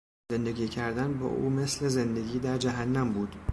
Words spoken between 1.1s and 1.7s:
با او